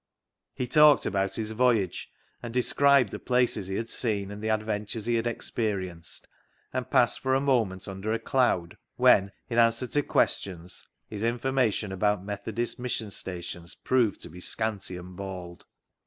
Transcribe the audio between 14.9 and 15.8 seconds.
and bald.